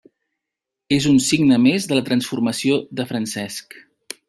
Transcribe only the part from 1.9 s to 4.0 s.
de la transformació de Francesc.